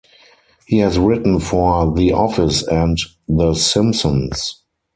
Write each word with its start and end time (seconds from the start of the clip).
He 0.65 0.79
has 0.79 0.97
written 0.97 1.39
for 1.39 1.93
"The 1.93 2.11
Office" 2.11 2.63
and 2.65 2.97
"The 3.27 3.53
Simpsons". 3.53 4.63